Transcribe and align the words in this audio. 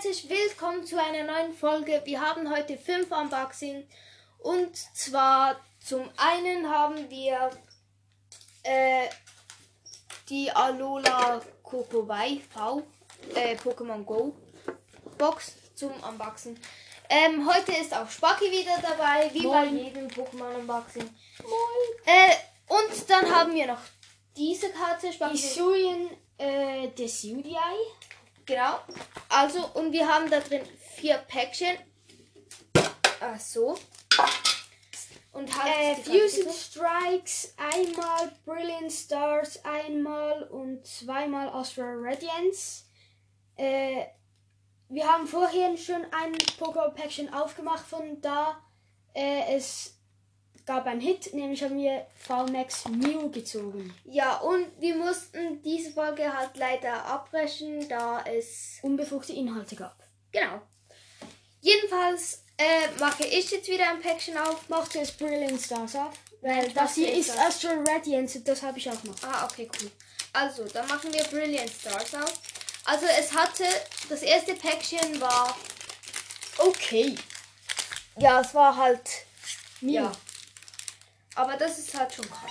herzlich 0.00 0.30
willkommen 0.30 0.86
zu 0.86 1.02
einer 1.02 1.24
neuen 1.24 1.52
Folge. 1.52 2.00
Wir 2.04 2.20
haben 2.20 2.48
heute 2.48 2.78
fünf 2.78 3.10
Unboxing. 3.10 3.84
Und 4.38 4.76
zwar 4.76 5.56
zum 5.84 6.08
einen 6.16 6.70
haben 6.70 7.10
wir 7.10 7.50
äh, 8.62 9.08
die 10.28 10.52
Alola 10.52 11.40
Kokowai 11.64 12.40
V 12.54 12.84
äh, 13.34 13.56
Pokémon 13.56 14.04
Go 14.04 14.36
Box 15.18 15.54
zum 15.74 15.90
Unboxen. 16.08 16.60
Ähm, 17.10 17.50
heute 17.50 17.72
ist 17.72 17.92
auch 17.92 18.08
Spacki 18.08 18.52
wieder 18.52 18.78
dabei, 18.80 19.28
wie 19.32 19.48
bei 19.48 19.64
jedem 19.64 20.06
Pokémon 20.06 20.60
Unboxing. 20.60 21.10
Äh, 22.06 22.34
und 22.68 23.10
dann 23.10 23.34
haben 23.34 23.52
wir 23.52 23.66
noch 23.66 23.80
diese 24.36 24.70
Karte. 24.70 25.12
Spacki, 25.12 25.34
Isuien 25.34 26.10
äh, 26.38 26.86
des 26.90 27.24
UDI. 27.24 27.56
Genau. 28.48 28.78
Also, 29.28 29.66
und 29.74 29.92
wir 29.92 30.08
haben 30.08 30.30
da 30.30 30.40
drin 30.40 30.62
vier 30.96 31.18
Päckchen. 31.18 31.76
Ach 33.20 33.38
so. 33.38 33.78
Und 35.32 35.62
halt 35.62 35.98
Äh, 35.98 36.02
Fusion. 36.02 36.50
Strikes, 36.52 37.54
einmal 37.58 38.32
Brilliant 38.46 38.90
Stars, 38.90 39.62
einmal 39.64 40.44
und 40.44 40.84
zweimal 40.86 41.50
Astro 41.50 41.82
Radiance. 41.84 42.84
Äh, 43.56 44.06
wir 44.88 45.06
haben 45.06 45.26
vorhin 45.26 45.76
schon 45.76 46.06
ein 46.12 46.34
Pokémon-Päckchen 46.58 47.32
aufgemacht 47.34 47.86
von 47.86 48.20
da. 48.22 48.58
Äh, 49.14 49.56
es 49.56 49.97
gab 50.68 50.86
einen 50.86 51.00
Hit, 51.00 51.32
nämlich 51.32 51.62
haben 51.62 51.78
wir 51.78 52.06
VMAX 52.14 52.86
Mew 52.88 53.30
gezogen. 53.30 53.94
Ja, 54.04 54.36
und 54.36 54.66
wir 54.78 54.94
mussten 54.96 55.62
diese 55.62 55.90
Folge 55.90 56.30
halt 56.36 56.50
leider 56.56 57.06
abbrechen, 57.06 57.88
da 57.88 58.22
es. 58.26 58.78
Unbefugte 58.82 59.32
Inhalte 59.32 59.76
gab. 59.76 59.96
Genau. 60.30 60.60
Jedenfalls 61.62 62.44
äh, 62.58 63.00
mache 63.00 63.26
ich 63.26 63.50
jetzt 63.50 63.66
wieder 63.68 63.88
ein 63.88 64.00
Päckchen 64.00 64.36
auf. 64.36 64.68
Mach 64.68 64.86
zuerst 64.88 65.18
Brilliant 65.18 65.58
Stars 65.58 65.96
ab. 65.96 66.12
Weil 66.42 66.66
Was 66.66 66.74
das 66.74 66.94
hier 66.96 67.14
ist 67.14 67.30
das? 67.30 67.38
Astro 67.38 67.70
Radiance, 67.88 68.40
das 68.42 68.62
habe 68.62 68.78
ich 68.78 68.90
auch 68.90 69.02
noch. 69.04 69.16
Ah, 69.22 69.46
okay, 69.50 69.70
cool. 69.80 69.90
Also, 70.34 70.64
dann 70.64 70.86
machen 70.86 71.10
wir 71.14 71.24
Brilliant 71.24 71.70
Stars 71.70 72.14
auf. 72.14 72.34
Also, 72.84 73.06
es 73.18 73.32
hatte. 73.34 73.64
Das 74.10 74.20
erste 74.20 74.54
Päckchen 74.54 75.18
war. 75.18 75.56
Okay. 76.58 77.14
Ja, 78.18 78.42
es 78.42 78.54
war 78.54 78.76
halt. 78.76 79.08
Mew. 79.80 79.94
Ja. 79.94 80.12
Aber 81.38 81.56
das 81.56 81.78
ist 81.78 81.96
halt 81.96 82.12
schon 82.12 82.28
krass. 82.28 82.50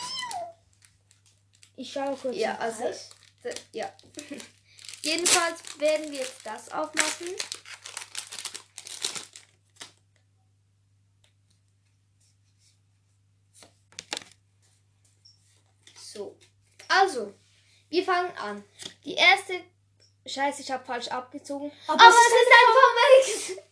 Ich 1.76 1.92
schaue 1.92 2.16
kurz. 2.16 2.38
Ja, 2.38 2.56
also. 2.58 2.84
Preis. 2.84 3.10
Ja. 3.74 3.92
Jedenfalls 5.02 5.78
werden 5.78 6.10
wir 6.10 6.20
jetzt 6.20 6.40
das 6.46 6.72
aufmachen. 6.72 7.36
So. 16.02 16.38
Also, 16.88 17.34
wir 17.90 18.06
fangen 18.06 18.38
an. 18.38 18.64
Die 19.04 19.16
erste. 19.16 19.66
Scheiße, 20.26 20.62
ich 20.62 20.72
habe 20.72 20.86
falsch 20.86 21.10
abgezogen. 21.10 21.74
Aber 21.88 22.02
Aber, 22.02 22.10
es 22.10 22.16
ist 22.16 23.52
einfach 23.52 23.58
Max. 23.58 23.68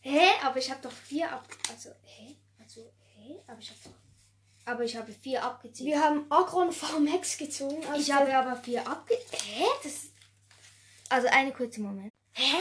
Hä? 0.00 0.30
Aber 0.44 0.58
ich 0.58 0.70
habe 0.70 0.80
doch 0.80 0.92
vier 0.92 1.28
ab. 1.32 1.44
Also, 1.68 1.90
hä? 2.04 2.36
Also, 2.60 2.92
hä? 3.16 3.42
Aber 3.48 3.58
ich 3.58 3.70
habe 3.70 3.80
doch. 3.82 4.07
Aber 4.68 4.84
ich 4.84 4.96
habe 4.96 5.10
vier 5.12 5.42
abgezogen. 5.42 5.90
Wir 5.90 6.02
haben 6.02 6.26
Agron 6.30 6.70
VMAX 6.70 7.38
gezogen. 7.38 7.82
Also 7.86 8.00
Ich 8.00 8.12
habe 8.12 8.36
aber 8.36 8.54
vier 8.54 8.86
abge... 8.86 9.14
Hä? 9.30 9.64
Das... 9.82 10.08
Also, 11.08 11.28
einen 11.28 11.54
kurzen 11.54 11.84
Moment. 11.84 12.12
Hä? 12.32 12.56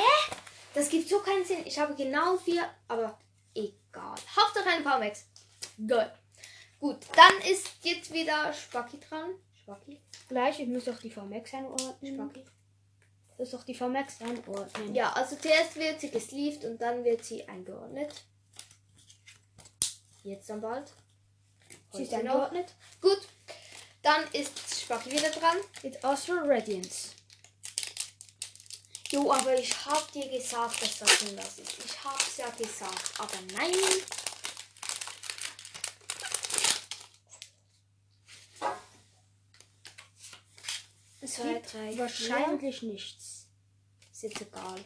Das 0.74 0.90
gibt 0.90 1.10
so 1.10 1.20
keinen 1.20 1.44
Sinn. 1.44 1.66
Ich 1.66 1.78
habe 1.78 1.96
genau 1.96 2.38
vier, 2.38 2.64
aber 2.88 3.20
egal. 3.54 4.16
Hauptsache 4.36 4.70
ein 4.70 4.84
VMAX. 4.84 5.26
Geil. 5.86 6.14
Gut, 6.80 7.00
dann 7.14 7.52
ist 7.52 7.68
jetzt 7.84 8.14
wieder 8.14 8.54
Spacki 8.54 9.00
dran. 9.00 9.32
Spacki? 9.62 10.00
gleich, 10.30 10.62
ich 10.62 10.68
muss 10.68 10.86
doch 10.86 11.00
die 11.00 11.10
VMAX 11.10 11.54
einordnen. 11.56 12.16
Spacki. 12.16 12.46
Das 13.38 13.48
ist 13.48 13.54
doch 13.54 13.66
die 13.66 13.76
VMAX 13.76 14.22
einordnen. 14.22 14.96
Ja, 14.96 15.12
also 15.12 15.36
zuerst 15.36 15.76
wird 15.76 16.00
sie 16.00 16.10
gesleeved 16.10 16.64
und 16.64 16.82
dann 16.82 17.04
wird 17.04 17.26
sie 17.26 17.48
eingeordnet. 17.50 18.14
Jetzt 20.24 20.50
dann 20.50 20.62
bald. 20.62 20.94
Sie 21.94 22.04
ist 22.04 22.14
eingeordnet. 22.14 22.74
Gut. 23.02 23.22
Dann 24.02 24.24
ist 24.32 24.82
Spacki 24.82 25.12
wieder 25.12 25.30
dran. 25.32 25.58
Mit 25.84 26.04
Astro 26.04 26.36
Radiance. 26.44 27.10
Jo, 29.10 29.32
aber 29.32 29.58
ich 29.58 29.74
hab 29.86 30.12
dir 30.12 30.28
gesagt, 30.30 30.82
dass 30.82 31.00
das 31.00 31.36
das 31.36 31.60
ist. 31.60 31.86
Ich 31.86 32.04
hab's 32.04 32.38
ja 32.38 32.50
gesagt, 32.50 33.14
aber 33.18 33.38
nein. 33.54 33.74
Es 41.22 41.34
Zwei, 41.36 41.54
gibt 41.54 41.74
drei, 41.74 41.98
wahrscheinlich 41.98 42.82
nichts. 42.84 43.48
Ist 44.12 44.24
jetzt 44.24 44.42
egal. 44.42 44.84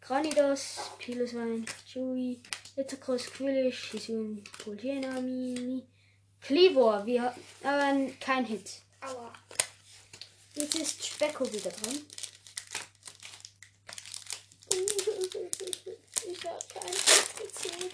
Granidos, 0.00 0.78
Piloswine, 0.98 1.66
Chewy, 1.86 2.42
Lettercross, 2.76 3.26
Quillish, 3.26 3.90
Hisun, 3.90 4.44
Poltena, 4.58 5.20
Mini, 5.20 5.86
Cleavor. 6.42 7.04
Wir 7.06 7.34
haben 7.64 8.18
kein 8.20 8.44
Hit. 8.44 8.82
Aua. 9.00 9.32
Jetzt 10.54 10.74
ist 10.74 11.06
Specko 11.06 11.52
wieder 11.52 11.70
dran. 11.70 11.98
Ich 16.28 16.44
hab 16.44 16.68
kein 16.68 16.92
gezogen. 17.38 17.90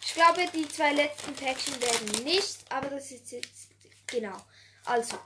Ich 0.00 0.14
glaube, 0.14 0.46
die 0.54 0.68
zwei 0.68 0.92
letzten 0.92 1.34
Päckchen 1.34 1.80
werden 1.80 2.24
nicht, 2.24 2.58
aber 2.70 2.88
das 2.90 3.10
ist 3.10 3.30
jetzt. 3.32 3.68
Genau. 4.06 4.36
Also. 4.84 5.18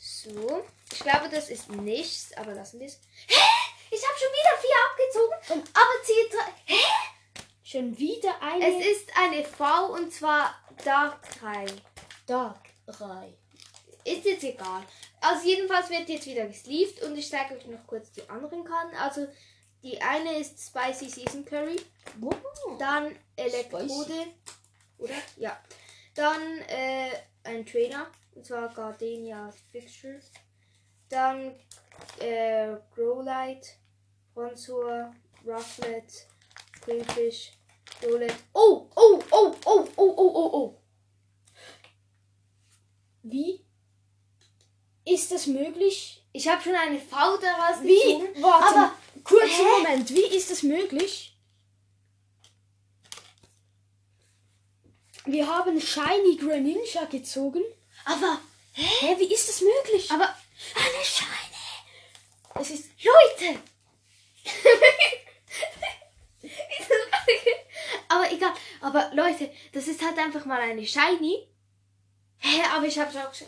So. 0.00 0.64
Ich 0.92 0.98
glaube, 1.00 1.28
das 1.28 1.48
ist 1.48 1.68
nichts, 1.70 2.32
aber 2.36 2.54
lassen 2.54 2.80
wir 2.80 2.86
es. 2.86 2.98
Hä? 3.26 3.40
Ich 3.90 4.02
habe 4.06 4.18
schon 4.18 4.32
wieder 4.32 4.58
vier 4.60 4.76
abgezogen. 4.90 5.68
aber 5.74 6.04
ziehe 6.04 6.28
drei. 6.28 6.52
Hä? 6.66 7.09
Schon 7.70 7.96
wieder 7.96 8.42
eine 8.42 8.66
Es 8.66 8.84
ist 8.84 9.16
eine 9.16 9.44
V 9.44 9.92
und 9.94 10.12
zwar 10.12 10.60
Dark 10.84 11.20
3. 11.38 11.66
Darkrai. 12.26 13.32
Ist 14.04 14.24
jetzt 14.24 14.42
egal. 14.42 14.82
Also 15.20 15.46
jedenfalls 15.46 15.88
wird 15.88 16.08
jetzt 16.08 16.26
wieder 16.26 16.48
gesleeved 16.48 17.00
und 17.04 17.16
ich 17.16 17.30
zeige 17.30 17.54
euch 17.54 17.66
noch 17.66 17.86
kurz 17.86 18.10
die 18.10 18.28
anderen 18.28 18.64
Karten. 18.64 18.96
Also 18.96 19.28
die 19.84 20.02
eine 20.02 20.40
ist 20.40 20.58
Spicy 20.58 21.08
Season 21.08 21.44
Curry, 21.44 21.80
Wow. 22.18 22.34
dann 22.80 23.16
Elektrode, 23.36 24.26
oder? 24.98 25.14
Ja. 25.36 25.56
Dann 26.16 26.42
äh, 26.66 27.10
ein 27.44 27.64
Trainer, 27.64 28.10
und 28.34 28.44
zwar 28.44 28.74
Gardenia 28.74 29.52
Fixture. 29.70 30.18
Dann 31.08 31.54
äh, 32.18 32.74
Growlite, 32.96 33.68
Bronzor, 34.34 35.14
Rufflet, 35.46 36.26
Queenfish, 36.82 37.52
Rolet. 38.02 38.34
Oh, 38.52 38.88
oh, 38.96 39.22
oh, 39.30 39.54
oh, 39.64 39.88
oh, 39.96 40.14
oh, 40.16 40.32
oh, 40.34 40.50
oh. 40.52 40.82
Wie 43.22 43.64
ist 45.04 45.30
das 45.30 45.46
möglich? 45.46 46.22
Ich 46.32 46.48
habe 46.48 46.62
schon 46.62 46.74
eine 46.74 46.98
V 46.98 47.36
daraus 47.38 47.82
Wie? 47.82 47.96
gezogen. 47.96 48.42
Warte, 48.42 48.78
aber 48.78 48.96
kurzen 49.24 49.48
Hä? 49.50 49.82
Moment. 49.82 50.10
Wie 50.10 50.36
ist 50.36 50.50
das 50.50 50.62
möglich? 50.62 51.36
Wir 55.26 55.46
haben 55.46 55.80
Shiny 55.80 56.36
Greninja 56.36 57.04
gezogen. 57.04 57.62
Aber, 58.04 58.40
Hä, 58.72 59.16
wie 59.18 59.32
ist 59.32 59.48
das 59.48 59.60
möglich? 59.60 60.10
aber, 60.10 60.34
eine 60.74 61.04
Scheine. 61.04 62.60
Es 62.60 62.70
ist 62.70 62.90
Leute! 63.02 63.60
aber 68.10 68.32
egal. 68.32 68.52
Aber 68.80 69.10
Leute, 69.14 69.50
das 69.72 69.86
ist 69.86 70.04
halt 70.04 70.18
einfach 70.18 70.44
mal 70.44 70.60
eine 70.60 70.84
Shiny. 70.84 71.48
Hä, 72.38 72.62
aber 72.74 72.86
ich 72.86 72.98
habe 72.98 73.12
doch 73.12 73.32
schon. 73.32 73.46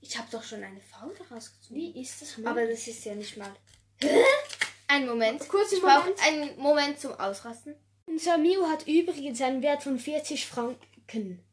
Ich 0.00 0.16
habe 0.16 0.28
doch 0.30 0.42
schon 0.42 0.62
eine 0.62 0.80
V 0.80 1.12
daraus 1.18 1.52
gezogen. 1.52 1.74
wie 1.74 2.00
ist 2.00 2.20
das 2.20 2.36
möglich? 2.36 2.46
Aber 2.48 2.66
das 2.66 2.86
ist 2.88 3.04
ja 3.04 3.14
nicht 3.14 3.36
mal. 3.36 3.54
Hä? 4.00 4.24
Ein 4.88 5.06
Moment. 5.06 5.46
Kurzen 5.48 5.76
ich 5.76 5.82
brauche 5.82 6.10
Moment. 6.10 6.22
einen 6.26 6.58
Moment 6.58 7.00
zum 7.00 7.12
Ausrasten. 7.12 7.76
Unser 8.06 8.38
Mew 8.38 8.66
hat 8.66 8.86
übrigens 8.86 9.40
einen 9.42 9.62
Wert 9.62 9.82
von 9.82 9.98
40 9.98 10.46
Franken. 10.46 11.44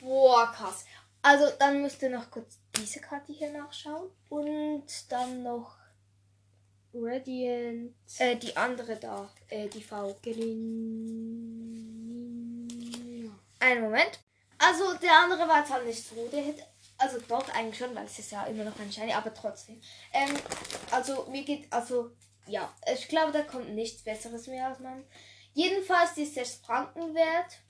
Boah, 0.00 0.52
krass. 0.52 0.84
Also, 1.22 1.46
dann 1.58 1.80
müsst 1.82 2.02
ihr 2.02 2.10
noch 2.10 2.30
kurz 2.30 2.58
diese 2.76 3.00
Karte 3.00 3.32
hier 3.32 3.52
nachschauen. 3.52 4.10
Und 4.28 4.86
dann 5.10 5.42
noch 5.42 5.76
Radiant. 6.92 7.94
äh, 8.18 8.36
die 8.36 8.56
andere 8.56 8.96
da. 8.96 9.30
Äh, 9.48 9.68
die 9.68 9.82
V. 9.82 10.16
Greninja. 10.22 10.50
Einen 13.60 13.82
Moment. 13.82 14.18
Also, 14.58 14.94
der 14.94 15.12
andere 15.12 15.48
war 15.48 15.64
zwar 15.64 15.82
nicht 15.82 16.06
so 16.06 16.28
der 16.28 16.42
Hit, 16.42 16.62
Also 16.98 17.18
doch, 17.28 17.48
eigentlich 17.54 17.78
schon, 17.78 17.94
weil 17.94 18.04
es 18.04 18.18
ist 18.18 18.32
ja 18.32 18.44
immer 18.44 18.64
noch 18.64 18.78
ein 18.78 18.92
Shiny, 18.92 19.12
aber 19.12 19.32
trotzdem. 19.32 19.80
Ähm, 20.12 20.34
also 20.90 21.26
mir 21.30 21.44
geht, 21.44 21.72
also 21.72 22.10
ja, 22.46 22.72
ich 22.92 23.08
glaube, 23.08 23.32
da 23.32 23.42
kommt 23.42 23.74
nichts 23.74 24.02
Besseres 24.02 24.46
mehr 24.48 24.66
als 24.66 24.80
man. 24.80 25.04
Jedenfalls 25.54 26.14
die 26.14 26.22
ist 26.22 26.34
6 26.34 26.56
Franken 26.56 27.14
wert. 27.14 27.60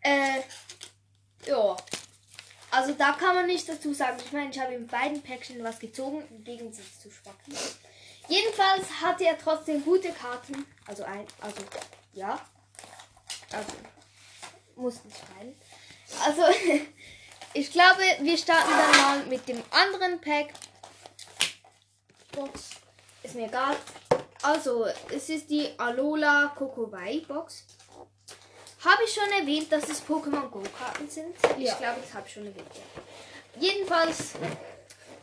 Äh, 0.00 0.42
ja. 1.46 1.76
Also 2.72 2.94
da 2.94 3.12
kann 3.12 3.34
man 3.34 3.46
nichts 3.46 3.66
dazu 3.66 3.92
sagen. 3.92 4.16
Ich 4.24 4.32
meine, 4.32 4.50
ich 4.50 4.58
habe 4.58 4.72
in 4.72 4.86
beiden 4.86 5.20
Päckchen 5.20 5.62
was 5.62 5.78
gezogen, 5.78 6.24
im 6.30 6.42
Gegensatz 6.42 7.00
zu 7.02 7.10
Spacken. 7.10 7.54
Jedenfalls 8.28 8.86
hatte 9.02 9.26
er 9.26 9.38
trotzdem 9.38 9.84
gute 9.84 10.10
Karten. 10.10 10.64
Also 10.86 11.04
ein, 11.04 11.26
also 11.42 11.60
ja. 12.14 12.40
Also 13.52 13.72
muss 14.76 15.04
nicht 15.04 15.20
rein. 15.36 15.54
Also 16.24 16.42
ich 17.52 17.70
glaube, 17.70 18.02
wir 18.20 18.38
starten 18.38 18.70
dann 18.70 19.02
mal 19.02 19.26
mit 19.26 19.46
dem 19.46 19.62
anderen 19.70 20.18
Pack. 20.18 20.54
Box. 22.32 22.70
Ist 23.22 23.34
mir 23.34 23.48
egal. 23.48 23.76
Also, 24.40 24.86
es 25.14 25.28
ist 25.28 25.50
die 25.50 25.68
Alola 25.78 26.52
Kokowai 26.56 27.22
Box. 27.28 27.64
Habe 28.84 29.02
ich 29.04 29.14
schon 29.14 29.30
erwähnt, 29.30 29.70
dass 29.70 29.88
es 29.88 30.02
Pokémon 30.02 30.48
Go 30.48 30.62
Karten 30.76 31.08
sind? 31.08 31.36
Ich 31.56 31.66
Ja. 31.68 31.74
glaube, 31.76 32.00
das 32.02 32.12
habe 32.14 32.26
ich 32.26 32.32
schon 32.34 32.46
erwähnt. 32.46 32.66
Ja. 32.74 33.60
Jedenfalls 33.60 34.32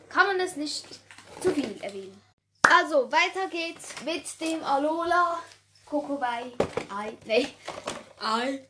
kann 0.09 0.27
man 0.27 0.39
es 0.39 0.55
nicht 0.55 0.85
zu 1.41 1.51
viel 1.51 1.77
erwähnen. 1.81 2.21
Also, 2.61 3.11
weiter 3.11 3.47
geht's 3.49 3.95
mit 4.05 4.23
dem 4.39 4.63
Alola 4.63 5.39
Kokowai 5.85 6.51
Ei. 6.95 7.17
Nee. 7.25 7.47
Ei. 8.19 8.65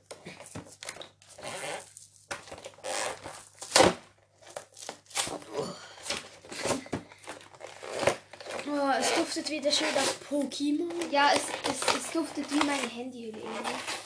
Oh, 8.68 8.92
es 9.00 9.14
duftet 9.16 9.50
wieder 9.50 9.72
schön 9.72 9.88
nach 9.96 10.30
Pokémon. 10.30 10.92
Ja, 11.12 11.32
es, 11.34 11.42
es, 11.70 11.96
es 11.96 12.12
duftet 12.12 12.52
wie 12.52 12.60
meine 12.66 12.88
Handyhülle 12.88 13.40
irgendwie. 13.40 13.99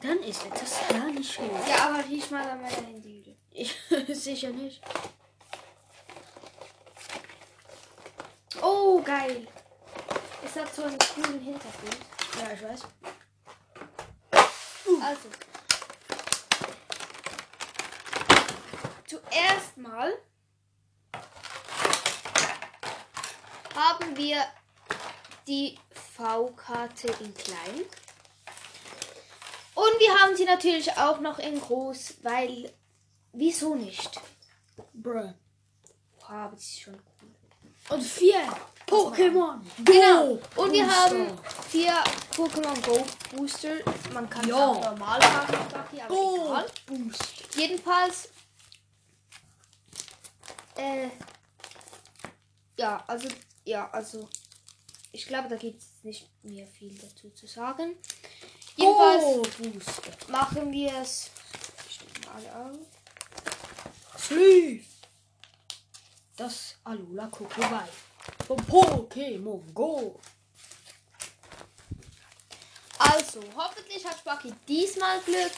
Dann 0.00 0.18
ist 0.22 0.46
etwas 0.46 0.78
gar 0.88 1.06
nicht 1.06 1.32
schön. 1.32 1.50
Ja, 1.68 1.88
aber 1.88 2.04
riech 2.04 2.30
mal 2.30 2.48
an 2.48 2.60
meiner 2.60 2.76
Handyhülle. 2.76 3.36
Ich, 3.50 3.74
sicher 4.12 4.50
nicht. 4.50 4.80
Oh, 8.62 9.02
geil. 9.02 9.46
Es 10.44 10.56
hat 10.56 10.74
so 10.74 10.84
einen 10.84 10.98
coolen 10.98 11.40
Hintergrund. 11.40 11.98
Ja, 12.38 12.52
ich 12.52 12.62
weiß. 12.62 12.82
Also. 15.02 15.28
Zuerst 19.06 19.76
mal 19.76 20.12
haben 23.74 24.16
wir 24.16 24.44
die 25.46 25.78
V-Karte 26.16 27.08
in 27.20 27.34
klein. 27.34 27.84
Und 29.78 30.00
wir 30.00 30.12
haben 30.18 30.34
sie 30.36 30.44
natürlich 30.44 30.90
auch 30.96 31.20
noch 31.20 31.38
in 31.38 31.60
groß, 31.60 32.14
weil 32.22 32.72
wieso 33.32 33.76
nicht? 33.76 34.20
Bruh. 34.92 35.32
Wow, 36.18 36.30
aber 36.30 36.56
die 36.56 36.62
ist 36.62 36.80
schon 36.80 36.94
cool. 36.94 37.96
Und 37.96 38.02
vier 38.02 38.40
Pokémon. 38.88 39.60
Genau. 39.84 40.40
Und 40.56 40.72
wir 40.72 40.82
Booster. 40.84 40.96
haben 41.04 41.38
vier 41.68 41.94
Pokémon 42.34 42.84
Go 42.84 43.06
Booster. 43.36 43.76
Man 44.12 44.28
kann 44.28 44.42
es 44.42 44.48
Ja. 44.50 44.66
auch 44.66 44.82
normal 44.84 45.20
Ducky, 45.20 46.00
aber 46.02 46.08
Go 46.14 46.44
egal. 46.46 46.66
Boost. 46.86 47.24
Jedenfalls. 47.54 48.28
Äh. 50.74 51.08
Ja, 52.76 53.04
also. 53.06 53.28
Ja, 53.64 53.88
also. 53.92 54.28
Ich 55.12 55.26
glaube, 55.26 55.48
da 55.48 55.56
gibt 55.56 55.80
es 55.80 56.02
nicht 56.02 56.28
mehr 56.42 56.66
viel 56.66 56.98
dazu 56.98 57.30
zu 57.30 57.46
sagen. 57.46 57.96
Jedenfalls 58.98 59.56
Booster. 59.56 60.30
machen 60.30 60.72
wir 60.72 60.92
es. 61.00 61.30
Mal. 62.26 62.78
Sleeve. 64.18 64.84
Das 66.36 66.74
Alula 66.84 67.26
Kokowai. 67.28 67.88
Von 68.46 68.58
Pokémon 68.66 69.60
Go. 69.72 70.20
Also, 72.98 73.40
hoffentlich 73.56 74.04
hat 74.04 74.18
Spaki 74.18 74.52
diesmal 74.66 75.20
Glück. 75.20 75.52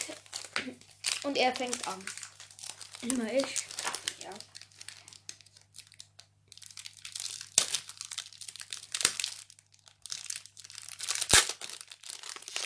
Und 1.23 1.37
er 1.37 1.55
fängt 1.55 1.87
an. 1.87 2.05
Immer 3.03 3.33
ich. 3.33 3.67
Ja. 4.23 4.31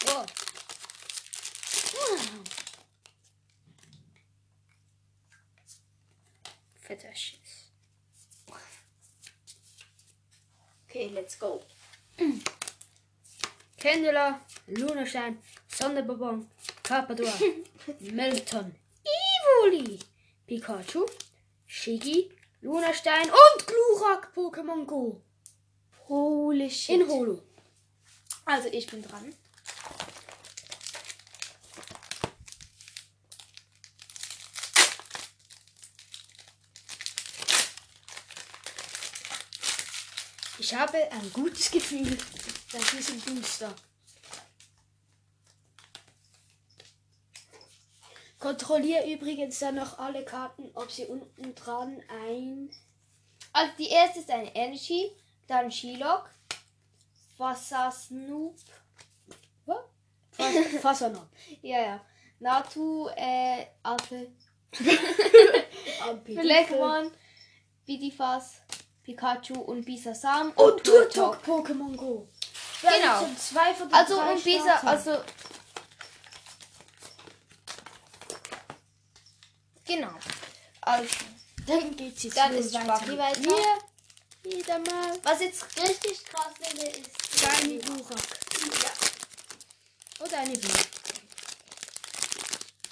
Oh. 0.09 0.25
Schiss. 7.15 7.71
Okay, 10.89 11.11
let's 11.15 11.37
go. 11.37 11.61
Candela, 13.79 14.39
Lunastein, 14.69 15.39
Sonnenbonbon, 15.69 16.47
Carpador, 16.83 17.33
Melton, 18.13 18.73
Evoli, 19.05 19.99
Pikachu, 20.49 21.07
Shiggy, 21.69 22.31
Lunastein 22.63 23.29
und 23.29 23.67
Glurak 23.67 24.33
Pokémon 24.35 24.87
Go. 24.87 25.21
Holy 26.09 26.71
shit. 26.71 27.01
In 27.01 27.09
Holo. 27.09 27.43
also, 28.47 28.69
ich 28.71 28.87
bin 28.87 29.03
dran. 29.03 29.35
Ich 40.65 40.75
habe 40.75 40.97
ein 41.13 41.31
gutes 41.35 41.71
Gefühl 41.71 42.17
bei 42.73 42.79
diesem 42.97 43.21
Booster. 43.21 43.75
Kontrolliere 48.41 49.13
übrigens 49.13 49.59
dann 49.59 49.75
noch 49.75 49.99
alle 49.99 50.25
Karten, 50.25 50.71
ob 50.73 50.91
sie 50.91 51.05
unten 51.05 51.55
dran 51.55 52.03
ein. 52.09 52.71
Also, 53.53 53.73
die 53.79 53.89
erste 53.91 54.21
ist 54.21 54.31
eine 54.31 54.57
Energy, 54.57 55.11
dann 55.49 55.71
Shilok, 55.71 56.31
Wasser 57.37 57.91
Snoop, 57.93 58.57
Was? 59.67 59.77
Fas- 60.33 60.81
Fasanop. 60.81 61.29
ja, 61.61 61.79
ja, 61.79 62.05
Natu, 62.41 63.09
äh, 63.09 63.67
Ampi- 63.83 64.33
Blackmon, 66.41 67.11
Bidifas, 67.85 68.63
Pikachu 69.05 69.55
und 69.61 69.85
Bisasam 69.85 70.51
Und 70.53 70.83
Turtok. 70.85 71.43
Turtok 71.43 71.45
Pokémon 71.69 71.95
Go. 71.97 72.27
Genau. 72.81 72.93
Das 73.03 73.21
sind 73.21 73.39
zwei 73.41 73.75
von 73.75 73.89
den 73.89 73.95
Also 73.95 74.21
und 74.21 74.45
Bisa, 74.45 74.75
also 74.83 75.23
genau. 79.85 80.15
Also 80.81 81.09
Dann 81.67 81.97
geht's 81.97 82.23
jetzt 82.25 82.37
Dann 82.37 82.55
ist 82.55 82.73
mit 82.75 82.87
weiter. 82.89 83.41
mir. 83.41 83.79
Wieder 84.43 84.79
mal 84.79 85.19
was 85.23 85.41
jetzt 85.41 85.65
richtig 85.81 86.23
krass 86.25 86.53
finde 86.61 86.87
ist 86.87 87.11
Shiny 87.39 87.79
Glurak. 87.79 88.19
ja. 88.83 90.25
Oder 90.25 90.39
eine 90.39 90.53
Biene. 90.53 90.75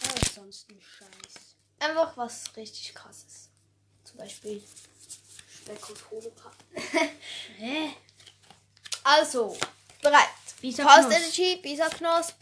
Ah, 0.05 0.31
sonst 0.35 0.71
ein 0.71 0.81
Scheiß. 0.81 1.57
einfach 1.79 2.17
was 2.17 2.45
richtig 2.57 2.95
krasses. 2.95 3.51
Zum 4.05 4.17
Beispiel 4.17 4.63
Speck 5.63 5.89
und 5.91 6.11
Hologramm. 6.11 6.53
Hä? 7.59 7.95
Also 9.05 9.57
bereit. 10.03 10.29
Bisa 10.61 10.83
Fast 10.83 11.09
Knosp. 11.09 11.17
Energy, 11.17 11.57
Bisa 11.63 11.89
Knosp. 11.89 12.37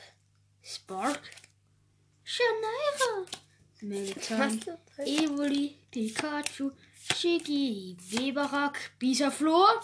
Spark. 0.63 1.21
Shanaira. 2.25 3.27
Melton. 3.83 4.61
Was? 4.97 5.07
Evoli. 5.07 5.77
Pikachu. 5.91 6.73
Shiggy. 7.15 7.97
Weberak. 8.11 8.93
Bisaflor. 8.99 9.83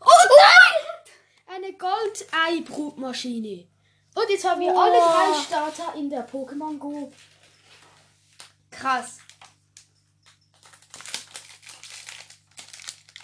Oh 0.00 0.24
nein! 0.36 1.54
Eine 1.54 1.72
Gold-Ei-Brutmaschine. 1.74 3.68
Und 4.14 4.28
jetzt 4.30 4.44
haben 4.44 4.60
wir 4.60 4.76
alle 4.76 4.98
drei 4.98 5.42
Starter 5.44 5.94
in 5.96 6.10
der 6.10 6.28
Pokémon 6.28 6.78
Go. 6.78 7.12
Krass. 8.70 9.18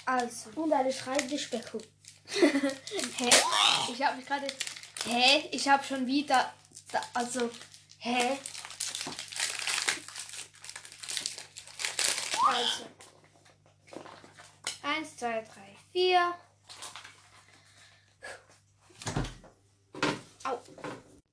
Also. 0.08 0.48
Und 0.54 0.72
eine 0.72 0.90
schreibende 0.90 1.38
Specko. 1.38 1.78
Hä? 2.28 3.30
Ich 3.92 4.02
habe 4.02 4.16
mich 4.16 4.24
gerade. 4.24 4.46
Hä? 5.04 5.50
Ich 5.52 5.68
habe 5.68 5.84
schon 5.84 6.06
wieder. 6.06 6.50
Da, 6.90 7.02
also. 7.12 7.50
Hä? 7.98 8.38
Also. 12.46 12.86
Eins, 14.82 15.14
zwei, 15.14 15.42
drei, 15.42 15.76
vier. 15.92 16.34
Au. 20.44 20.58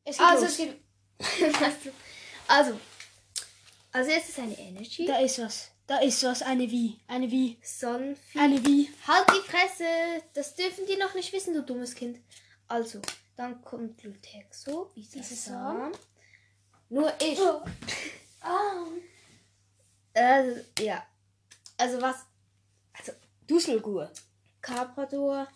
Es 0.04 0.18
geht 0.18 0.28
Also, 0.28 0.46
es 0.48 0.58
gibt. 0.58 0.84
also. 2.50 2.78
Also, 3.94 4.12
jetzt 4.12 4.28
ist 4.28 4.40
eine 4.40 4.60
Energy. 4.60 5.06
Da 5.06 5.20
ist 5.20 5.40
was. 5.40 5.75
Da 5.88 6.00
ist 6.00 6.24
was. 6.24 6.42
Eine 6.42 6.70
wie. 6.70 7.00
Eine 7.08 7.30
wie. 7.30 7.58
Sonnenvieh. 7.62 8.40
Eine 8.40 8.66
wie. 8.66 8.90
Halt 9.08 9.28
die 9.30 9.50
Fresse! 9.50 10.24
Das 10.34 10.56
dürfen 10.56 10.86
die 10.88 10.98
noch 10.98 11.14
nicht 11.14 11.32
wissen, 11.32 11.54
du 11.54 11.62
dummes 11.62 11.94
Kind. 11.94 12.20
Also, 12.68 13.02
dann 13.36 13.62
kommt 13.62 14.04
Lutexo, 14.04 14.92
Bisasam. 14.96 15.92
Nur 16.90 17.14
ich. 17.22 17.40
Ah. 18.48 18.86
Also, 20.14 20.62
ja. 20.80 21.04
Also 21.78 22.00
was? 22.00 22.18
Dusselgur. 23.48 24.12
Carpador. 24.62 25.48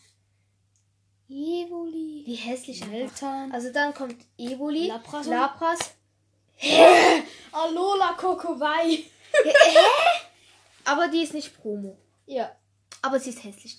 Evoli. 1.29 2.23
Wie 2.25 2.35
hässlich. 2.35 2.85
Meltan. 2.87 3.51
Also 3.51 3.71
dann 3.71 3.93
kommt 3.93 4.15
Evoli. 4.37 4.87
Lapras. 4.87 5.27
Lapras. 5.27 5.79
Alola 7.51 8.13
Kokowai. 8.13 9.05
Aber 10.89 11.07
die 11.07 11.21
ist 11.21 11.35
nicht 11.35 11.55
Promo. 11.55 11.99
Ja. 12.25 12.55
Aber 13.03 13.19
sie 13.19 13.29
ist 13.29 13.43
hässlich. 13.43 13.77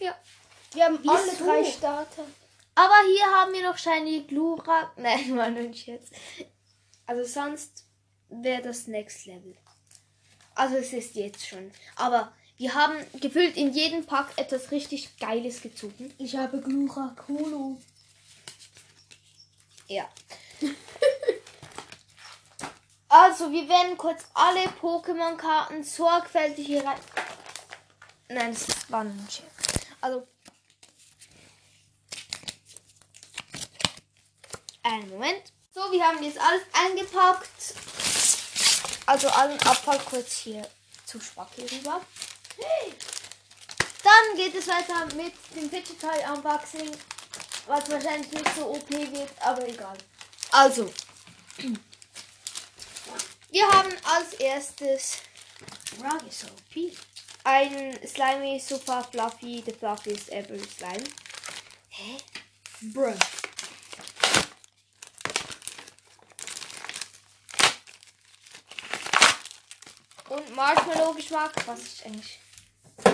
Ja. 0.00 0.16
Wir 0.72 0.84
haben 0.86 0.98
alle 1.06 1.30
Wieso? 1.30 1.44
drei 1.44 1.62
Starter. 1.62 2.24
Aber 2.74 2.94
hier 3.06 3.26
haben 3.26 3.52
wir 3.52 3.62
noch 3.62 3.76
Shiny 3.76 4.22
Glurak. 4.22 4.92
Nein, 4.96 5.36
war 5.36 5.44
ein 5.44 5.74
Scherz. 5.74 6.08
Also 7.04 7.24
sonst 7.24 7.84
wäre 8.30 8.62
das 8.62 8.86
Next 8.86 9.26
Level. 9.26 9.54
Also 10.54 10.76
es 10.76 10.94
ist 10.94 11.16
jetzt 11.16 11.46
schon. 11.46 11.70
Aber 11.96 12.32
wir 12.56 12.74
haben 12.74 12.96
gefühlt 13.20 13.58
in 13.58 13.74
jedem 13.74 14.06
Pack 14.06 14.32
etwas 14.36 14.70
richtig 14.70 15.18
Geiles 15.18 15.60
gezogen. 15.60 16.14
Ich 16.16 16.34
habe 16.34 16.62
Glura 16.62 17.14
Kolo. 17.14 17.78
Ja. 19.86 20.08
also 23.12 23.52
wir 23.52 23.68
werden 23.68 23.98
kurz 23.98 24.24
alle 24.32 24.64
Pokémon-Karten 24.80 25.84
sorgfältig 25.84 26.66
hier 26.66 26.82
rein. 26.82 26.98
Nein, 28.28 28.54
das 28.54 28.90
war 28.90 29.02
ein 29.02 29.28
Scherz. 29.30 29.86
Also. 30.00 30.26
Einen 34.82 35.10
Moment. 35.10 35.52
So, 35.74 35.92
wir 35.92 36.02
haben 36.02 36.22
jetzt 36.22 36.40
alles 36.40 36.62
eingepackt. 36.72 37.74
Also 39.04 39.28
allen 39.28 39.60
Abfall 39.60 39.98
kurz 40.08 40.38
hier 40.38 40.66
zu 41.04 41.20
Spacki 41.20 41.66
rüber. 41.66 42.00
Dann 44.02 44.36
geht 44.36 44.54
es 44.54 44.68
weiter 44.68 45.04
mit 45.14 45.34
dem 45.54 45.70
Digital 45.70 46.34
Unboxing, 46.34 46.90
was 47.66 47.90
wahrscheinlich 47.90 48.32
nicht 48.32 48.54
so 48.56 48.70
OP 48.70 48.88
wird, 48.88 49.30
aber 49.40 49.68
egal. 49.68 49.98
Also, 50.50 50.90
wir 53.52 53.68
haben 53.68 53.92
als 54.04 54.32
erstes 54.34 55.18
ein 57.44 57.98
Slimy 58.06 58.58
Super 58.58 59.04
Fluffy, 59.04 59.62
the 59.64 59.72
fluffiest 59.72 60.30
ever 60.30 60.58
Slime. 60.58 61.04
Hä? 61.90 62.16
Bruh. 62.80 63.14
Und 70.30 70.56
Marshmallow 70.56 71.12
Geschmack, 71.12 71.52
was 71.66 71.80
ist 71.80 72.06
eigentlich? 72.06 72.38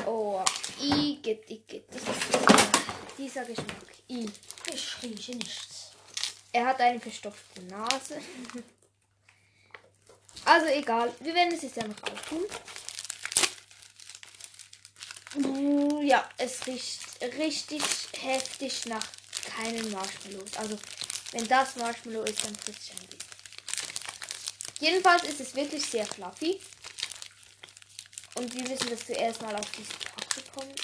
Oh, 0.06 0.44
Igitt, 0.80 1.50
Igitt. 1.50 1.86
Das 1.90 2.02
ist 2.02 3.18
dieser 3.18 3.44
Geschmack. 3.44 3.88
I. 4.08 4.30
Ich 4.72 5.02
rieche 5.02 5.32
nichts. 5.32 5.90
Er 6.52 6.66
hat 6.66 6.80
eine 6.80 7.00
verstopfte 7.00 7.62
Nase. 7.62 8.20
Also 10.48 10.66
egal, 10.68 11.14
wir 11.20 11.34
werden 11.34 11.52
es 11.52 11.60
jetzt 11.60 11.78
einfach 11.78 12.10
auftun. 12.10 12.46
Mm, 15.34 16.06
Ja, 16.06 16.26
es 16.38 16.66
riecht 16.66 17.00
richtig 17.36 17.82
heftig 18.18 18.86
nach 18.86 19.06
keinen 19.44 19.90
Marshmallows. 19.90 20.56
Also 20.56 20.78
wenn 21.32 21.46
das 21.46 21.76
Marshmallow 21.76 22.22
ist, 22.22 22.42
dann 22.42 22.56
frisst 22.56 22.80
es 22.82 22.90
ein 22.92 23.06
bisschen. 23.08 23.18
Jedenfalls 24.80 25.24
ist 25.24 25.40
es 25.40 25.54
wirklich 25.54 25.84
sehr 25.84 26.06
fluffy. 26.06 26.58
Und 28.36 28.54
wir 28.54 28.62
müssen 28.62 28.88
das 28.88 29.04
zuerst 29.04 29.42
mal 29.42 29.54
auf 29.54 29.70
diese 29.76 29.92
Pack 29.92 30.34
bekommen. 30.34 30.74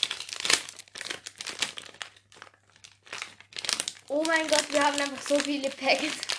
Oh 4.08 4.22
mein 4.26 4.46
Gott, 4.46 4.70
wir 4.70 4.84
haben 4.84 5.00
einfach 5.00 5.26
so 5.26 5.38
viele 5.38 5.70
Packets. 5.70 6.33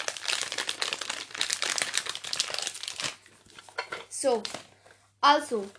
So, 4.25 4.41
also, 5.21 5.69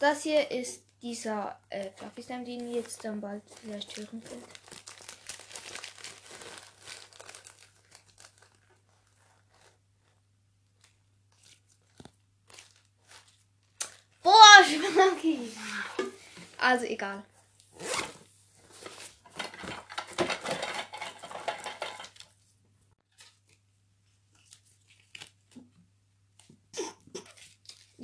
das 0.00 0.24
hier 0.24 0.50
ist 0.50 0.82
dieser 1.00 1.56
äh, 1.70 1.88
Fluffy 1.92 2.20
Slime, 2.20 2.44
den 2.44 2.66
ihr 2.66 2.80
jetzt 2.80 3.04
dann 3.04 3.20
bald 3.20 3.44
vielleicht 3.62 3.96
hören 3.96 4.20
könnt. 4.28 4.44
Boah, 14.20 14.64
Schmacki! 14.64 15.52
Also 16.58 16.86
egal. 16.86 17.22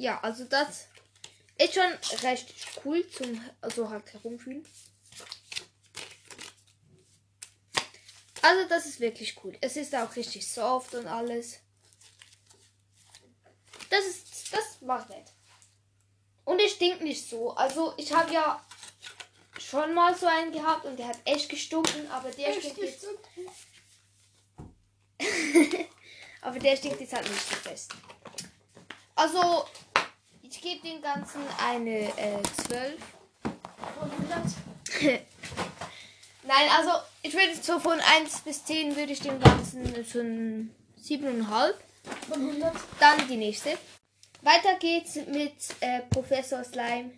Ja, 0.01 0.19
also 0.21 0.45
das 0.45 0.87
ist 1.59 1.75
schon 1.75 1.93
recht 2.23 2.55
cool 2.83 3.07
zum 3.11 3.39
also 3.61 3.91
halt 3.91 4.11
herumfühlen. 4.11 4.67
Also 8.41 8.67
das 8.71 8.87
ist 8.87 9.01
wirklich 9.01 9.37
cool. 9.45 9.59
Es 9.61 9.77
ist 9.77 9.95
auch 9.95 10.17
richtig 10.17 10.51
soft 10.51 10.95
und 10.95 11.07
alles. 11.07 11.61
Das 13.91 14.07
ist 14.07 14.51
das 14.51 14.81
macht 14.81 15.11
nett. 15.11 15.35
Und 16.47 16.61
es 16.61 16.73
stinkt 16.73 17.03
nicht 17.03 17.29
so. 17.29 17.51
Also 17.51 17.93
ich 17.99 18.11
habe 18.11 18.33
ja 18.33 18.65
schon 19.59 19.93
mal 19.93 20.17
so 20.17 20.25
einen 20.25 20.51
gehabt 20.51 20.87
und 20.87 20.99
der 20.99 21.09
hat 21.09 21.19
echt 21.27 21.51
gestunken, 21.51 22.11
aber 22.11 22.31
der 22.31 22.55
stinkt 22.55 22.79
jetzt. 22.79 23.07
aber 26.41 26.59
der 26.59 26.75
stinkt 26.79 27.03
jetzt 27.03 27.13
halt 27.13 27.29
nicht 27.29 27.51
so 27.51 27.55
fest. 27.57 27.93
Also 29.15 29.67
ich 30.51 30.61
gebe 30.61 30.83
dem 30.83 31.01
Ganzen 31.01 31.41
eine 31.65 32.09
äh, 32.19 32.43
12. 32.67 32.99
Von 33.99 34.11
100. 34.11 34.45
Nein, 36.43 36.69
also 36.77 36.91
ich 37.23 37.33
würde 37.33 37.55
so 37.55 37.79
von 37.79 38.01
1 38.01 38.41
bis 38.41 38.65
10 38.65 38.97
würde 38.97 39.13
ich 39.13 39.21
dem 39.21 39.41
Ganzen 39.41 39.87
ein 39.87 40.75
7,5. 41.01 41.75
Von 42.29 42.49
100. 42.49 42.75
Dann 42.99 43.29
die 43.29 43.37
nächste. 43.37 43.79
Weiter 44.43 44.77
geht's 44.79 45.15
mit 45.15 45.55
äh, 45.81 46.01
Professor 46.11 46.65
Slime. 46.65 47.13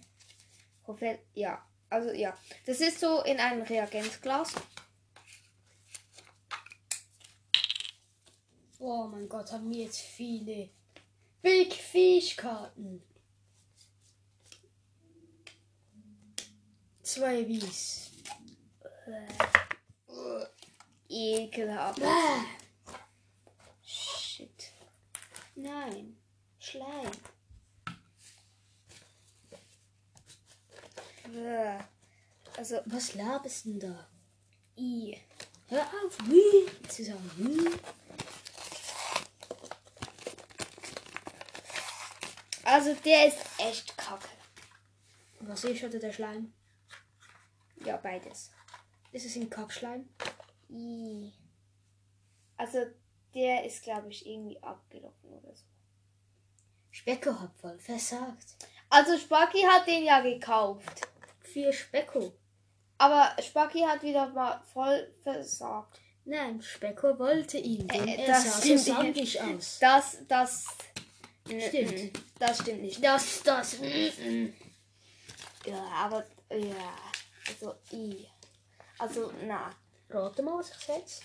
Profe 0.84 1.18
ja, 1.34 1.64
also 1.88 2.10
ja. 2.10 2.36
Das 2.66 2.80
ist 2.80 3.00
so 3.00 3.22
in 3.22 3.38
einem 3.38 3.62
Reagenzglas. 3.62 4.52
Oh 8.78 9.06
mein 9.06 9.28
Gott, 9.28 9.52
haben 9.52 9.70
wir 9.70 9.84
jetzt 9.84 10.00
viele 10.00 10.68
Big 11.40 11.72
Fish 11.72 12.36
Karten. 12.36 13.02
Zwei 17.02 17.47
Wies. 17.47 18.11
Ekelhaft. 21.09 22.00
Shit. 23.85 24.71
Nein. 25.54 26.16
Schleim. 26.59 27.11
Also, 32.56 32.80
Was 32.87 33.14
laberst 33.14 33.64
denn 33.66 33.80
da? 33.80 34.06
i. 34.76 35.16
Hör 35.68 35.82
auf, 35.82 36.18
wie 36.28 36.88
zu 36.88 37.04
sagen. 37.04 37.30
Wie. 37.37 37.71
Also 42.64 42.94
der 43.04 43.26
ist 43.28 43.38
echt 43.59 43.97
kacke. 43.97 44.28
Was 45.40 45.64
ist 45.64 45.82
oder 45.85 45.99
der 45.99 46.12
Schleim? 46.12 46.52
Ja, 47.84 47.96
beides. 47.96 48.50
Ist 49.12 49.26
es 49.26 49.36
ein 49.36 49.50
Kackschleim? 49.50 50.08
I. 50.70 51.32
Also 52.56 52.78
der 53.34 53.64
ist, 53.64 53.82
glaube 53.82 54.08
ich, 54.10 54.26
irgendwie 54.26 54.62
abgelaufen 54.62 55.30
oder 55.30 55.54
so. 55.54 55.64
Specko 56.90 57.38
hat 57.40 57.54
voll 57.60 57.78
versagt. 57.78 58.56
Also 58.90 59.18
Spacki 59.18 59.62
hat 59.62 59.86
den 59.86 60.04
ja 60.04 60.20
gekauft. 60.20 61.08
Für 61.40 61.72
Specko. 61.72 62.32
Aber 62.98 63.34
Spacki 63.42 63.80
hat 63.80 64.02
wieder 64.02 64.28
mal 64.28 64.62
voll 64.72 65.12
versagt. 65.22 65.98
Nein, 66.24 66.62
Specko 66.62 67.18
wollte 67.18 67.58
ihn, 67.58 67.88
denn 67.88 68.06
Äh, 68.06 68.22
er 68.22 68.26
das 68.28 68.44
sah 68.44 68.60
stimmt 68.60 68.80
sandig 68.80 69.40
aus. 69.40 69.78
Das, 69.80 70.18
das. 70.28 70.66
Stimmt. 71.46 72.20
Das 72.38 72.58
stimmt 72.60 72.82
nicht. 72.82 73.02
Das, 73.02 73.42
das, 73.42 73.78
mm, 73.80 73.84
mm. 73.84 74.54
Ja, 75.66 75.82
aber. 75.96 76.24
Ja. 76.50 77.12
Also, 77.52 77.75
i. 77.92 78.26
Also, 78.99 79.32
na. 79.47 79.71
Rate 80.09 80.42
mal, 80.42 80.59
was 80.59 80.71
ich 80.71 80.76
setze. 80.76 81.23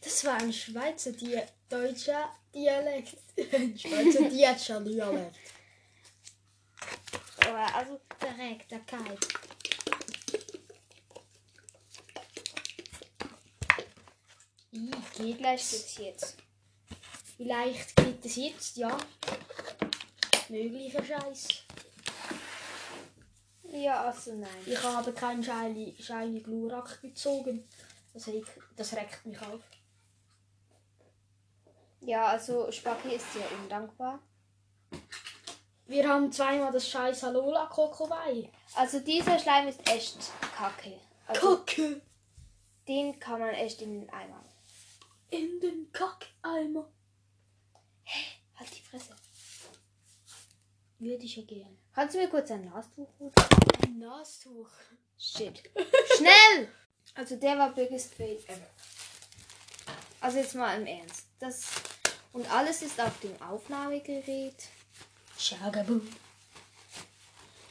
Das 0.00 0.24
war 0.24 0.36
ein 0.36 0.52
Schweizer 0.52 1.12
Di 1.12 1.40
deutscher 1.68 2.32
Dialekt. 2.54 3.16
Ein 3.52 3.78
Schweizer 3.78 4.30
deutscher 4.30 4.80
Dialekt. 4.80 5.36
Aber, 7.46 7.74
also. 7.74 8.00
Verreckter 8.18 8.80
Kai. 8.80 9.18
I, 14.72 14.90
geht 15.16 15.36
Vielleicht 15.36 15.70
geht's 15.70 15.98
jetzt. 15.98 16.36
Vielleicht 17.36 17.96
geht 17.96 18.24
es 18.24 18.36
jetzt, 18.36 18.76
ja. 18.76 18.96
Möglicher 20.48 21.04
Scheiß. 21.04 21.48
Ja, 23.72 24.04
also 24.04 24.34
nein. 24.34 24.48
Ich 24.64 24.82
habe 24.82 25.12
keinen 25.12 25.42
Shiny, 25.42 25.96
Shiny 25.98 26.40
Glurak 26.40 27.00
gezogen. 27.02 27.68
Das 28.12 28.26
regt, 28.28 28.48
das 28.76 28.94
regt 28.94 29.26
mich 29.26 29.40
auf. 29.42 29.60
Ja, 32.00 32.26
also 32.26 32.70
Spacki 32.70 33.14
ist 33.14 33.32
sehr 33.32 33.50
undankbar. 33.60 34.20
Wir 35.86 36.08
haben 36.08 36.32
zweimal 36.32 36.72
das 36.72 36.88
scheiß 36.88 37.24
Alola 37.24 37.66
Kokowai. 37.66 38.50
Also 38.74 39.00
dieser 39.00 39.38
Schleim 39.38 39.68
ist 39.68 39.88
echt 39.88 40.18
kacke. 40.56 40.98
Also 41.26 41.58
Kacke 41.58 42.00
den 42.88 43.18
kann 43.18 43.40
man 43.40 43.50
echt 43.50 43.82
in 43.82 44.00
den 44.00 44.10
Eimer. 44.10 44.44
in 45.30 45.60
den 45.60 45.90
Kackeimer. 45.92 46.88
Halt 48.54 48.76
die 48.76 48.80
Fresse. 48.80 49.14
Würde 50.98 51.24
ich 51.24 51.36
ja 51.36 51.42
gern. 51.42 51.76
Kannst 51.96 52.14
du 52.14 52.18
mir 52.18 52.28
kurz 52.28 52.50
ein 52.50 52.62
Nastuch 52.66 53.08
holen? 53.18 53.32
Ein 53.86 53.98
Nastuch. 54.00 54.68
Shit. 55.18 55.62
Schnell! 56.18 56.68
Also 57.14 57.36
der 57.36 57.56
war 57.56 57.74
biggest 57.74 58.14
fail 58.14 58.38
ever. 58.48 58.66
Also 60.20 60.36
jetzt 60.36 60.54
mal 60.54 60.78
im 60.78 60.86
Ernst. 60.86 61.24
Das 61.38 61.64
und 62.34 62.52
alles 62.52 62.82
ist 62.82 63.00
auf 63.00 63.18
dem 63.20 63.40
Aufnahmegerät. 63.40 64.68
Shagabu. 65.38 66.02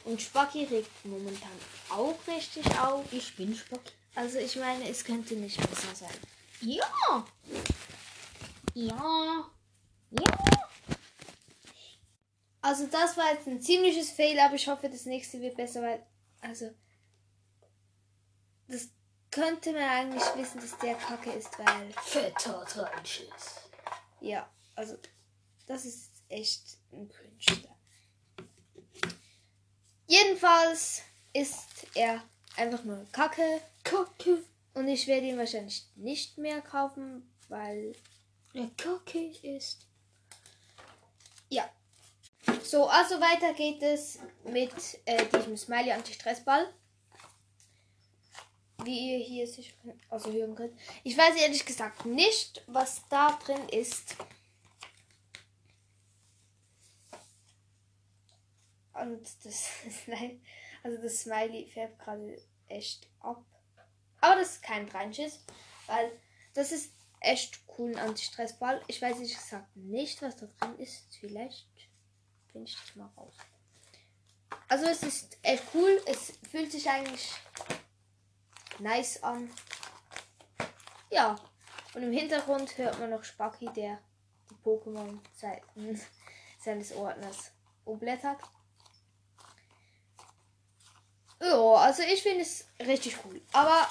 Und 0.04 0.20
Spacki 0.20 0.64
regt 0.64 0.90
momentan 1.04 1.60
auch 1.90 2.18
richtig 2.26 2.66
auf. 2.80 3.04
Ich 3.12 3.36
bin 3.36 3.54
Spock. 3.54 3.82
Also 4.16 4.38
ich 4.38 4.56
meine, 4.56 4.88
es 4.88 5.04
könnte 5.04 5.36
nicht 5.36 5.56
besser 5.56 5.94
sein. 5.94 6.18
Ja. 6.62 7.24
Ja. 8.74 9.48
Ja. 10.10 10.55
Also 12.62 12.86
das 12.86 13.16
war 13.16 13.32
jetzt 13.32 13.46
ein 13.46 13.60
ziemliches 13.60 14.10
Fail, 14.10 14.38
aber 14.40 14.54
ich 14.54 14.66
hoffe, 14.66 14.88
das 14.88 15.04
nächste 15.04 15.40
wird 15.40 15.56
besser, 15.56 15.82
weil 15.82 16.04
also 16.40 16.70
das 18.68 18.88
könnte 19.30 19.72
man 19.72 19.82
eigentlich 19.82 20.22
wissen, 20.36 20.60
dass 20.60 20.76
der 20.78 20.94
Kacke 20.94 21.30
ist, 21.30 21.58
weil 21.58 21.92
Fetter 22.02 22.64
Dreinschiss. 22.64 23.60
ja, 24.20 24.48
also 24.74 24.96
das 25.66 25.84
ist 25.84 26.10
echt 26.28 26.78
ein 26.92 27.08
Cringe. 27.08 27.68
Jedenfalls 30.08 31.02
ist 31.32 31.86
er 31.94 32.22
einfach 32.56 32.84
nur 32.84 33.06
Kacke 33.12 33.60
Kacke. 33.84 34.42
und 34.74 34.88
ich 34.88 35.06
werde 35.06 35.26
ihn 35.26 35.38
wahrscheinlich 35.38 35.86
nicht 35.96 36.38
mehr 36.38 36.60
kaufen, 36.60 37.30
weil 37.48 37.94
Der 38.54 38.70
Kacke 38.76 39.32
ist. 39.42 39.86
Ja. 41.48 41.68
So, 42.62 42.86
also 42.88 43.20
weiter 43.20 43.54
geht 43.54 43.82
es 43.82 44.18
mit 44.44 44.72
äh, 45.04 45.24
diesem 45.26 45.56
Smiley 45.56 45.92
Anti-Stressball. 45.92 46.72
Wie 48.82 49.12
ihr 49.12 49.24
hier 49.24 49.46
sicher 49.46 49.72
also 50.10 50.32
hören 50.32 50.54
könnt. 50.54 50.78
Ich 51.02 51.16
weiß 51.16 51.36
ehrlich 51.36 51.64
gesagt 51.64 52.04
nicht, 52.06 52.62
was 52.66 53.02
da 53.08 53.38
drin 53.44 53.68
ist. 53.68 54.16
Und 58.94 59.22
das, 59.44 59.68
also 60.82 61.02
das 61.02 61.20
Smiley 61.20 61.70
färbt 61.72 61.98
gerade 61.98 62.42
echt 62.68 63.08
ab. 63.20 63.44
Aber 64.20 64.40
das 64.40 64.54
ist 64.54 64.62
kein 64.62 64.88
Dreinschiss, 64.88 65.44
weil 65.86 66.10
das 66.54 66.72
ist 66.72 66.92
echt 67.20 67.60
cool 67.78 67.92
ein 67.92 68.08
Anti-Stressball. 68.08 68.82
Ich 68.86 69.00
weiß 69.00 69.16
ehrlich 69.16 69.36
gesagt 69.36 69.76
nicht, 69.76 70.20
was 70.22 70.36
da 70.36 70.46
drin 70.46 70.78
ist. 70.78 71.16
Vielleicht 71.20 71.68
finde 72.56 72.70
ich 72.70 72.76
das 72.76 72.96
mal 72.96 73.10
raus. 73.18 73.34
Also 74.68 74.86
es 74.86 75.02
ist 75.02 75.36
echt 75.42 75.62
cool. 75.74 76.00
Es 76.06 76.32
fühlt 76.50 76.72
sich 76.72 76.88
eigentlich 76.88 77.30
nice 78.78 79.22
an. 79.22 79.50
Ja. 81.10 81.36
Und 81.94 82.02
im 82.02 82.12
Hintergrund 82.12 82.76
hört 82.78 82.98
man 82.98 83.10
noch 83.10 83.24
Spacki, 83.24 83.66
der 83.74 83.98
die 84.50 84.54
Pokémon-Seiten 84.64 86.00
seines 86.58 86.92
Ordners 86.92 87.52
umblättert. 87.84 88.40
Ja, 91.40 91.74
also 91.74 92.02
ich 92.02 92.22
finde 92.22 92.40
es 92.40 92.66
richtig 92.80 93.18
cool. 93.24 93.40
Aber 93.52 93.86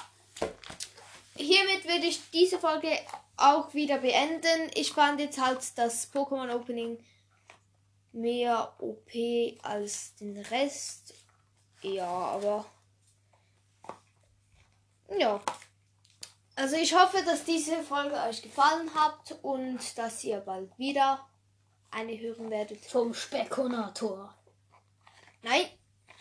hiermit 1.36 1.84
würde 1.84 2.06
ich 2.06 2.30
diese 2.30 2.58
Folge 2.58 2.98
auch 3.36 3.72
wieder 3.74 3.98
beenden. 3.98 4.70
Ich 4.74 4.92
fand 4.92 5.20
jetzt 5.20 5.40
halt 5.40 5.60
das 5.76 6.12
Pokémon 6.12 6.52
Opening 6.52 6.98
mehr 8.16 8.74
OP 8.78 9.10
als 9.62 10.16
den 10.16 10.38
Rest. 10.38 11.14
Ja, 11.82 12.06
aber. 12.06 12.66
Ja. 15.18 15.40
Also 16.56 16.76
ich 16.76 16.94
hoffe, 16.94 17.22
dass 17.24 17.44
diese 17.44 17.82
Folge 17.82 18.16
euch 18.28 18.42
gefallen 18.42 18.92
hat 18.94 19.38
und 19.42 19.78
dass 19.98 20.24
ihr 20.24 20.40
bald 20.40 20.76
wieder 20.78 21.26
eine 21.90 22.18
hören 22.18 22.50
werdet. 22.50 22.84
Vom 22.86 23.12
Spekonator. 23.12 24.34
Nein, 25.42 25.66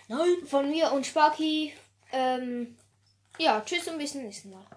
Nein. 0.07 0.45
von 0.45 0.69
mir 0.69 0.91
und 0.91 1.05
Sparky. 1.05 1.73
Ähm, 2.11 2.77
ja, 3.39 3.61
tschüss 3.61 3.87
und 3.87 3.97
bis 3.97 4.11
zum 4.11 4.23
nächsten 4.23 4.51
Mal. 4.51 4.65